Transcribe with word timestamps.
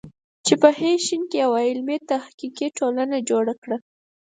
په 0.61 0.69
ه 0.79 0.91
ش 1.05 1.07
کې 1.29 1.37
یوه 1.43 1.59
علمي 1.69 1.97
تحقیقي 2.11 2.67
ټولنه 2.77 3.17
جوړه 3.29 3.53
کړه. 3.61 3.77